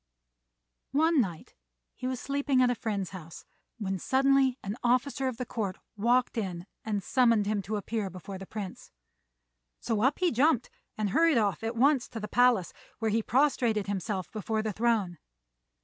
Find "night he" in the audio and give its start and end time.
1.21-2.07